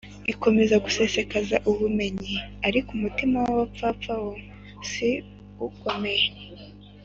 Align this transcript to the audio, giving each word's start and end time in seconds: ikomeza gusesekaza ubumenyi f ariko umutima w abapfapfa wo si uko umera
ikomeza 0.31 0.75
gusesekaza 0.85 1.55
ubumenyi 1.71 2.33
f 2.39 2.41
ariko 2.67 2.89
umutima 2.97 3.35
w 3.43 3.47
abapfapfa 3.53 4.13
wo 4.23 4.33
si 4.89 5.09
uko 5.65 5.83
umera 5.97 6.33